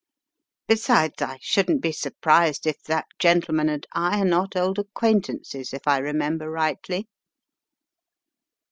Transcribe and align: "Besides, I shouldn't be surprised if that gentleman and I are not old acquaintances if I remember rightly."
"Besides, 0.67 1.21
I 1.21 1.37
shouldn't 1.43 1.83
be 1.83 1.91
surprised 1.91 2.65
if 2.65 2.81
that 2.85 3.05
gentleman 3.19 3.69
and 3.69 3.85
I 3.93 4.19
are 4.21 4.25
not 4.25 4.55
old 4.55 4.79
acquaintances 4.79 5.73
if 5.75 5.87
I 5.87 5.99
remember 5.99 6.49
rightly." 6.49 7.07